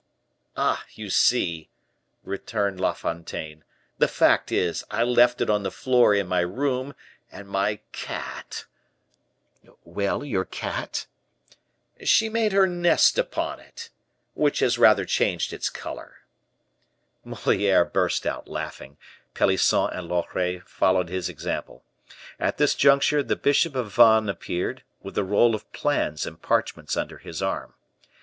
[0.57, 1.69] "Ah, you see,"
[2.23, 3.63] resumed La Fontaine,
[3.99, 6.95] "the fact is, I left it on the floor in my room,
[7.31, 8.65] and my cat"
[9.83, 11.05] "Well, your cat"
[12.03, 13.91] "She made her nest upon it,
[14.33, 16.23] which has rather changed its color."
[17.23, 18.97] Moliere burst out laughing;
[19.35, 21.83] Pelisson and Loret followed his example.
[22.39, 26.97] At this juncture, the bishop of Vannes appeared, with a roll of plans and parchments
[26.97, 27.75] under his arm.